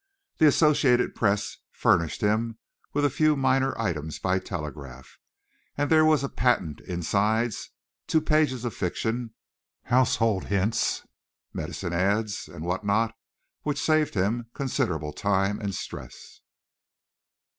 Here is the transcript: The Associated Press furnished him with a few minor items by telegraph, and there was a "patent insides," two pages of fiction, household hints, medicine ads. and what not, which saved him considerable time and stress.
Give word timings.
The 0.39 0.47
Associated 0.47 1.13
Press 1.13 1.57
furnished 1.69 2.21
him 2.21 2.57
with 2.91 3.05
a 3.05 3.09
few 3.11 3.35
minor 3.35 3.77
items 3.79 4.17
by 4.17 4.39
telegraph, 4.39 5.19
and 5.77 5.91
there 5.91 6.03
was 6.03 6.23
a 6.23 6.27
"patent 6.29 6.81
insides," 6.87 7.69
two 8.07 8.19
pages 8.19 8.65
of 8.65 8.73
fiction, 8.73 9.35
household 9.83 10.45
hints, 10.45 11.05
medicine 11.53 11.93
ads. 11.93 12.47
and 12.47 12.65
what 12.65 12.83
not, 12.83 13.13
which 13.61 13.79
saved 13.79 14.15
him 14.15 14.49
considerable 14.55 15.13
time 15.13 15.59
and 15.61 15.75
stress. 15.75 16.41